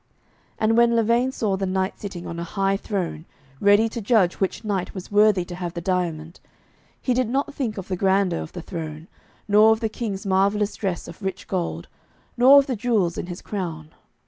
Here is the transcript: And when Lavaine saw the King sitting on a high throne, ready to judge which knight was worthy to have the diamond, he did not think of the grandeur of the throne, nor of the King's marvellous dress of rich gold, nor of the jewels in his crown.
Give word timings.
And 0.57 0.75
when 0.77 0.95
Lavaine 0.95 1.31
saw 1.31 1.55
the 1.57 1.67
King 1.67 1.91
sitting 1.95 2.25
on 2.25 2.39
a 2.39 2.43
high 2.43 2.75
throne, 2.75 3.25
ready 3.59 3.87
to 3.89 4.01
judge 4.01 4.39
which 4.39 4.63
knight 4.63 4.95
was 4.95 5.11
worthy 5.11 5.45
to 5.45 5.53
have 5.53 5.75
the 5.75 5.79
diamond, 5.79 6.39
he 6.99 7.13
did 7.13 7.29
not 7.29 7.53
think 7.53 7.77
of 7.77 7.87
the 7.87 7.95
grandeur 7.95 8.41
of 8.41 8.53
the 8.53 8.63
throne, 8.63 9.07
nor 9.47 9.71
of 9.73 9.79
the 9.79 9.89
King's 9.89 10.25
marvellous 10.25 10.75
dress 10.75 11.07
of 11.07 11.21
rich 11.21 11.47
gold, 11.47 11.87
nor 12.35 12.57
of 12.57 12.65
the 12.65 12.75
jewels 12.75 13.15
in 13.15 13.27
his 13.27 13.43
crown. 13.43 13.91